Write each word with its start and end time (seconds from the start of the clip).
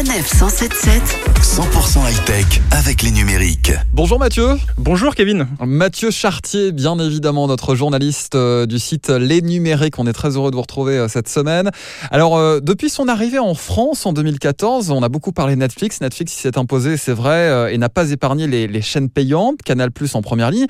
Sanef 0.00 0.32
177. 0.32 1.02
100% 1.42 2.10
high-tech 2.10 2.46
avec 2.70 3.02
les 3.02 3.10
numériques. 3.10 3.72
Bonjour 3.92 4.18
Mathieu. 4.18 4.56
Bonjour 4.78 5.14
Kevin. 5.14 5.46
Mathieu 5.60 6.10
Chartier, 6.10 6.72
bien 6.72 6.98
évidemment, 6.98 7.46
notre 7.46 7.74
journaliste 7.74 8.34
euh, 8.34 8.64
du 8.64 8.78
site 8.78 9.10
Les 9.10 9.42
Numériques. 9.42 9.98
On 9.98 10.06
est 10.06 10.14
très 10.14 10.36
heureux 10.36 10.50
de 10.50 10.56
vous 10.56 10.62
retrouver 10.62 10.96
euh, 10.96 11.08
cette 11.08 11.28
semaine. 11.28 11.70
Alors, 12.10 12.38
euh, 12.38 12.60
depuis 12.62 12.88
son 12.88 13.08
arrivée 13.08 13.38
en 13.38 13.52
France 13.52 14.06
en 14.06 14.14
2014, 14.14 14.90
on 14.90 15.02
a 15.02 15.10
beaucoup 15.10 15.32
parlé 15.32 15.54
Netflix. 15.54 16.00
Netflix 16.00 16.32
s'est 16.32 16.56
imposé, 16.56 16.96
c'est 16.96 17.12
vrai, 17.12 17.74
et 17.74 17.76
n'a 17.76 17.90
pas 17.90 18.10
épargné 18.10 18.46
les, 18.46 18.68
les, 18.68 18.82
chaînes 18.82 19.10
payantes, 19.10 19.60
Canal 19.62 19.90
Plus 19.90 20.14
en 20.14 20.22
première 20.22 20.50
ligne. 20.50 20.66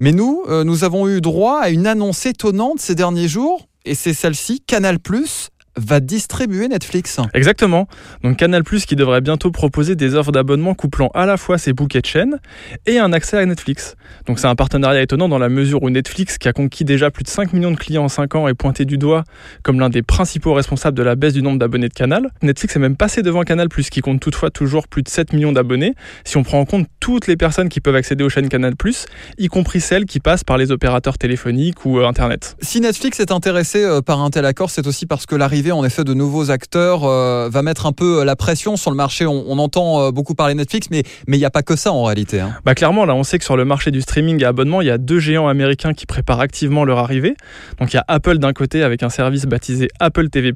Mais 0.00 0.12
nous, 0.12 0.42
nous 0.46 0.84
avons 0.84 1.08
eu 1.08 1.22
droit 1.22 1.58
à 1.58 1.70
une 1.70 1.86
annonce 1.86 2.26
étonnante 2.26 2.80
ces 2.80 2.94
derniers 2.94 3.28
jours. 3.28 3.66
Et 3.86 3.94
c'est 3.94 4.14
celle-ci, 4.14 4.60
Canal 4.66 4.98
Plus 4.98 5.48
va 5.76 6.00
distribuer 6.00 6.68
Netflix. 6.68 7.20
Exactement. 7.34 7.88
Donc 8.22 8.36
Canal 8.36 8.64
Plus 8.64 8.86
qui 8.86 8.96
devrait 8.96 9.20
bientôt 9.20 9.50
proposer 9.50 9.96
des 9.96 10.14
offres 10.14 10.32
d'abonnement 10.32 10.74
couplant 10.74 11.10
à 11.14 11.26
la 11.26 11.36
fois 11.36 11.58
ses 11.58 11.72
bouquets 11.72 12.00
de 12.00 12.06
chaînes 12.06 12.38
et 12.86 12.98
un 12.98 13.12
accès 13.12 13.38
à 13.38 13.46
Netflix. 13.46 13.96
Donc 14.26 14.38
c'est 14.38 14.46
un 14.46 14.54
partenariat 14.54 15.02
étonnant 15.02 15.28
dans 15.28 15.38
la 15.38 15.48
mesure 15.48 15.82
où 15.82 15.90
Netflix, 15.90 16.38
qui 16.38 16.48
a 16.48 16.52
conquis 16.52 16.84
déjà 16.84 17.10
plus 17.10 17.24
de 17.24 17.28
5 17.28 17.52
millions 17.52 17.70
de 17.70 17.76
clients 17.76 18.04
en 18.04 18.08
5 18.08 18.34
ans, 18.34 18.48
est 18.48 18.54
pointé 18.54 18.84
du 18.84 18.98
doigt 18.98 19.24
comme 19.62 19.80
l'un 19.80 19.90
des 19.90 20.02
principaux 20.02 20.54
responsables 20.54 20.96
de 20.96 21.02
la 21.02 21.16
baisse 21.16 21.34
du 21.34 21.42
nombre 21.42 21.58
d'abonnés 21.58 21.88
de 21.88 21.94
Canal. 21.94 22.30
Netflix 22.42 22.76
est 22.76 22.80
même 22.80 22.96
passé 22.96 23.22
devant 23.22 23.42
Canal 23.42 23.68
Plus 23.68 23.90
qui 23.90 24.00
compte 24.00 24.20
toutefois 24.20 24.50
toujours 24.50 24.88
plus 24.88 25.02
de 25.02 25.08
7 25.08 25.32
millions 25.32 25.52
d'abonnés 25.52 25.94
si 26.24 26.36
on 26.36 26.42
prend 26.42 26.60
en 26.60 26.64
compte 26.64 26.86
toutes 27.00 27.26
les 27.26 27.36
personnes 27.36 27.68
qui 27.68 27.80
peuvent 27.80 27.96
accéder 27.96 28.24
aux 28.24 28.28
chaînes 28.28 28.48
Canal 28.48 28.76
Plus, 28.76 29.06
y 29.38 29.48
compris 29.48 29.80
celles 29.80 30.06
qui 30.06 30.20
passent 30.20 30.44
par 30.44 30.58
les 30.58 30.70
opérateurs 30.70 31.18
téléphoniques 31.18 31.84
ou 31.84 31.98
euh, 31.98 32.06
Internet. 32.06 32.56
Si 32.60 32.80
Netflix 32.80 33.20
est 33.20 33.32
intéressé 33.32 33.82
euh, 33.84 34.00
par 34.00 34.20
un 34.20 34.30
tel 34.30 34.44
accord, 34.44 34.70
c'est 34.70 34.86
aussi 34.86 35.06
parce 35.06 35.26
que 35.26 35.34
l'arrivée 35.34 35.63
en 35.72 35.84
effet 35.84 36.04
de 36.04 36.14
nouveaux 36.14 36.50
acteurs 36.50 37.04
euh, 37.04 37.48
va 37.50 37.62
mettre 37.62 37.86
un 37.86 37.92
peu 37.92 38.20
euh, 38.20 38.24
la 38.24 38.36
pression 38.36 38.76
sur 38.76 38.90
le 38.90 38.96
marché. 38.96 39.26
On, 39.26 39.58
entend 39.58 40.02
euh, 40.02 40.10
beaucoup 40.10 40.34
parler 40.34 40.54
Netflix, 40.54 40.88
mais 40.90 41.02
il 41.28 41.38
n'y 41.38 41.44
a 41.44 41.50
pas 41.50 41.62
que 41.62 41.76
ça 41.76 41.92
en 41.92 42.04
réalité. 42.04 42.40
Hein. 42.40 42.54
Bah 42.64 42.74
clairement, 42.74 43.04
là, 43.04 43.14
on 43.14 43.22
sait 43.22 43.38
que 43.38 43.44
sur 43.44 43.56
le 43.56 43.64
marché 43.64 43.90
du 43.90 44.00
streaming 44.00 44.42
et 44.42 44.44
abonnement, 44.44 44.80
il 44.80 44.88
y 44.88 44.90
a 44.90 44.98
deux 44.98 45.20
géants 45.20 45.48
américains 45.48 45.94
qui 45.94 46.06
préparent 46.06 46.40
activement 46.40 46.84
leur 46.84 46.98
arrivée. 46.98 47.36
Donc 47.78 47.92
il 47.92 47.96
y 47.96 47.98
a 47.98 48.04
Apple 48.08 48.38
d'un 48.38 48.52
côté 48.52 48.82
avec 48.82 49.02
un 49.02 49.08
service 49.08 49.46
baptisé 49.46 49.88
Apple 50.00 50.28
TV+, 50.28 50.52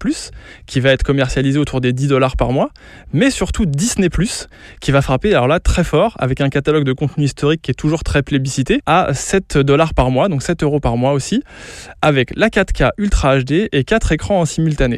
qui 0.66 0.80
va 0.80 0.90
être 0.90 1.02
commercialisé 1.02 1.58
autour 1.58 1.80
des 1.80 1.92
10 1.92 2.08
dollars 2.08 2.36
par 2.36 2.52
mois, 2.52 2.70
mais 3.12 3.30
surtout 3.30 3.66
Disney+, 3.66 4.08
qui 4.80 4.90
va 4.90 5.02
frapper 5.02 5.34
alors 5.34 5.48
là 5.48 5.60
très 5.60 5.84
fort 5.84 6.16
avec 6.18 6.40
un 6.40 6.48
catalogue 6.48 6.84
de 6.84 6.92
contenu 6.92 7.24
historique 7.24 7.62
qui 7.62 7.70
est 7.70 7.74
toujours 7.74 8.04
très 8.04 8.22
plébiscité 8.22 8.80
à 8.86 9.14
7 9.14 9.58
dollars 9.58 9.94
par 9.94 10.10
mois, 10.10 10.28
donc 10.28 10.42
7 10.42 10.62
euros 10.62 10.80
par 10.80 10.96
mois 10.96 11.12
aussi, 11.12 11.42
avec 12.02 12.32
la 12.36 12.48
4K 12.48 12.90
Ultra 12.98 13.38
HD 13.38 13.68
et 13.72 13.84
4 13.84 14.12
écrans 14.12 14.40
en 14.40 14.44
simultané. 14.44 14.97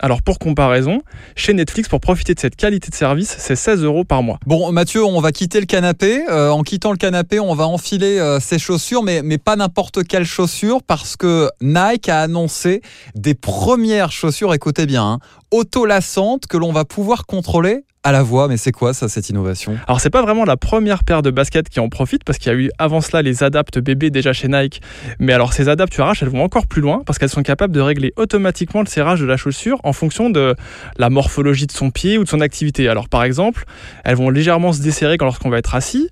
Alors 0.00 0.20
pour 0.20 0.38
comparaison, 0.38 1.00
chez 1.36 1.54
Netflix, 1.54 1.88
pour 1.88 2.00
profiter 2.00 2.34
de 2.34 2.40
cette 2.40 2.56
qualité 2.56 2.90
de 2.90 2.94
service, 2.94 3.34
c'est 3.38 3.56
16 3.56 3.82
euros 3.82 4.04
par 4.04 4.22
mois. 4.22 4.38
Bon 4.46 4.70
Mathieu, 4.70 5.02
on 5.02 5.20
va 5.20 5.32
quitter 5.32 5.58
le 5.58 5.66
canapé. 5.66 6.22
Euh, 6.30 6.50
en 6.50 6.62
quittant 6.62 6.90
le 6.90 6.98
canapé, 6.98 7.40
on 7.40 7.54
va 7.54 7.66
enfiler 7.66 8.18
euh, 8.18 8.38
ses 8.38 8.58
chaussures, 8.58 9.02
mais, 9.02 9.22
mais 9.22 9.38
pas 9.38 9.56
n'importe 9.56 10.04
quelle 10.04 10.26
chaussure, 10.26 10.82
parce 10.82 11.16
que 11.16 11.48
Nike 11.62 12.10
a 12.10 12.20
annoncé 12.20 12.82
des 13.14 13.34
premières 13.34 14.12
chaussures, 14.12 14.52
écoutez 14.52 14.84
bien, 14.84 15.04
hein, 15.04 15.18
auto-lassantes 15.50 16.46
que 16.46 16.58
l'on 16.58 16.72
va 16.72 16.84
pouvoir 16.84 17.24
contrôler 17.24 17.84
à 18.06 18.12
la 18.12 18.22
voix, 18.22 18.46
mais 18.46 18.56
c'est 18.56 18.70
quoi 18.70 18.94
ça, 18.94 19.08
cette 19.08 19.30
innovation? 19.30 19.76
Alors 19.88 20.00
c'est 20.00 20.10
pas 20.10 20.22
vraiment 20.22 20.44
la 20.44 20.56
première 20.56 21.02
paire 21.02 21.22
de 21.22 21.32
baskets 21.32 21.68
qui 21.68 21.80
en 21.80 21.88
profite, 21.88 22.22
parce 22.22 22.38
qu'il 22.38 22.52
y 22.52 22.54
a 22.54 22.58
eu 22.58 22.70
avant 22.78 23.00
cela 23.00 23.20
les 23.20 23.42
adaptes 23.42 23.80
bébés 23.80 24.10
déjà 24.10 24.32
chez 24.32 24.46
Nike. 24.46 24.80
Mais 25.18 25.32
alors 25.32 25.52
ces 25.52 25.68
adaptes 25.68 25.98
URH, 25.98 26.22
elles 26.22 26.28
vont 26.28 26.44
encore 26.44 26.68
plus 26.68 26.80
loin, 26.80 27.02
parce 27.04 27.18
qu'elles 27.18 27.30
sont 27.30 27.42
capables 27.42 27.74
de 27.74 27.80
régler 27.80 28.12
automatiquement 28.16 28.80
le 28.80 28.86
serrage 28.86 29.20
de 29.20 29.26
la 29.26 29.36
chaussure 29.36 29.80
en 29.86 29.92
fonction 29.92 30.30
de 30.30 30.54
la 30.98 31.10
morphologie 31.10 31.66
de 31.66 31.72
son 31.72 31.90
pied 31.90 32.18
ou 32.18 32.24
de 32.24 32.28
son 32.28 32.40
activité. 32.40 32.88
Alors 32.88 33.08
par 33.08 33.24
exemple, 33.24 33.64
elles 34.04 34.16
vont 34.16 34.30
légèrement 34.30 34.72
se 34.72 34.82
desserrer 34.82 35.16
lorsqu'on 35.20 35.48
va 35.48 35.58
être 35.58 35.74
assis, 35.74 36.08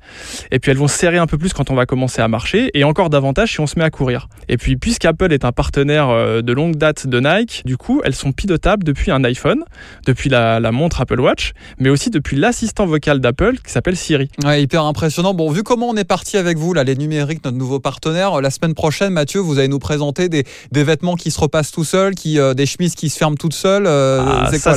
et 0.50 0.58
puis 0.58 0.70
elles 0.70 0.76
vont 0.76 0.88
se 0.88 0.96
serrer 0.96 1.18
un 1.18 1.26
peu 1.26 1.38
plus 1.38 1.52
quand 1.52 1.70
on 1.70 1.74
va 1.74 1.86
commencer 1.86 2.22
à 2.22 2.28
marcher, 2.28 2.70
et 2.74 2.84
encore 2.84 3.10
davantage 3.10 3.52
si 3.52 3.60
on 3.60 3.66
se 3.66 3.78
met 3.78 3.84
à 3.84 3.90
courir. 3.90 4.28
Et 4.48 4.56
puis 4.56 4.76
puisqu'Apple 4.76 5.32
est 5.32 5.44
un 5.44 5.52
partenaire 5.52 6.08
euh, 6.10 6.42
de 6.42 6.52
longue 6.52 6.76
date 6.76 7.06
de 7.06 7.20
Nike, 7.20 7.62
du 7.64 7.76
coup 7.76 8.00
elles 8.04 8.14
sont 8.14 8.32
pilotables 8.32 8.84
depuis 8.84 9.10
un 9.10 9.24
iPhone, 9.24 9.64
depuis 10.06 10.30
la, 10.30 10.60
montre 10.72 11.00
Apple 11.00 11.20
Watch, 11.20 11.52
mais 11.78 11.90
aussi 11.90 12.10
depuis 12.10 12.36
l'assistant 12.36 12.86
vocal 12.86 13.20
d'Apple 13.20 13.56
qui 13.64 13.72
s'appelle 13.72 13.96
Siri. 13.96 14.28
Ouais, 14.44 14.62
hyper 14.62 14.84
impressionnant. 14.84 15.34
Bon, 15.34 15.50
vu 15.50 15.62
comment 15.62 15.88
on 15.88 15.96
est 15.96 16.04
parti 16.04 16.36
avec 16.36 16.58
vous, 16.58 16.72
là, 16.74 16.84
les 16.84 16.96
numériques, 16.96 17.44
notre 17.44 17.56
nouveau 17.56 17.80
partenaire, 17.80 18.40
la 18.40 18.50
semaine 18.50 18.74
prochaine, 18.74 19.12
Mathieu, 19.12 19.40
vous 19.40 19.58
allez 19.58 19.68
nous 19.68 19.78
présenter 19.78 20.28
des, 20.28 20.44
vêtements 20.72 21.16
qui 21.16 21.30
se 21.30 21.40
repassent 21.40 21.70
tout 21.70 21.84
seuls, 21.84 22.14
euh, 22.26 22.54
des 22.54 22.66
chemises 22.66 22.94
qui 22.94 23.08
se 23.08 23.18
ferment 23.18 23.36
toutes 23.36 23.54
seules. 23.54 23.63
Euh, 23.64 24.20
ah, 24.26 24.48
c'est 24.50 24.58
ça, 24.58 24.74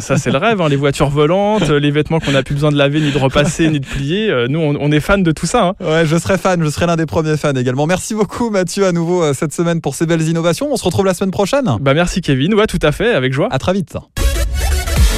ça, 0.00 0.16
c'est 0.16 0.30
le 0.30 0.38
rêve. 0.38 0.60
Hein, 0.60 0.68
les 0.68 0.76
voitures 0.76 1.10
volantes, 1.10 1.68
les 1.68 1.90
vêtements 1.90 2.20
qu'on 2.20 2.32
n'a 2.32 2.42
plus 2.42 2.54
besoin 2.54 2.70
de 2.70 2.76
laver, 2.76 3.00
ni 3.00 3.10
de 3.12 3.18
repasser, 3.18 3.68
ni 3.68 3.80
de 3.80 3.86
plier. 3.86 4.30
Euh, 4.30 4.46
nous, 4.48 4.60
on, 4.60 4.92
est 4.92 5.00
fans 5.00 5.18
de 5.18 5.32
tout 5.32 5.46
ça. 5.46 5.64
Hein. 5.64 5.74
Ouais, 5.80 6.06
je 6.06 6.16
serai 6.16 6.38
fan. 6.38 6.62
Je 6.62 6.70
serai 6.70 6.86
l'un 6.86 6.96
des 6.96 7.06
premiers 7.06 7.36
fans 7.36 7.52
également. 7.52 7.86
Merci 7.86 8.14
beaucoup, 8.14 8.50
Mathieu, 8.50 8.86
à 8.86 8.92
nouveau 8.92 9.32
cette 9.34 9.52
semaine 9.52 9.80
pour 9.80 9.94
ces 9.94 10.06
belles 10.06 10.22
innovations. 10.22 10.68
On 10.70 10.76
se 10.76 10.84
retrouve 10.84 11.06
la 11.06 11.14
semaine 11.14 11.30
prochaine. 11.30 11.76
Bah, 11.80 11.94
merci, 11.94 12.20
Kevin. 12.20 12.54
Ouais, 12.54 12.66
tout 12.66 12.78
à 12.82 12.92
fait, 12.92 13.12
avec 13.12 13.32
joie. 13.32 13.48
À 13.50 13.58
très 13.58 13.72
vite. 13.72 13.96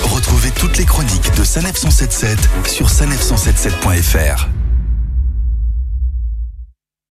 Retrouvez 0.04 0.50
toutes 0.50 0.78
les 0.78 0.84
chroniques 0.84 1.30
de 1.38 1.44
Sanef 1.44 1.76
177 1.76 2.38
sur 2.66 2.86
sanef177.fr. 2.88 4.61